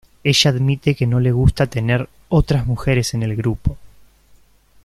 Ella 0.23 0.49
admite 0.49 0.95
que 0.95 1.05
no 1.05 1.19
le 1.19 1.31
gusta 1.31 1.67
tener 1.67 2.09
"otras 2.27 2.65
mujeres 2.65 3.13
en 3.13 3.21
el 3.21 3.35
grupo". 3.35 3.77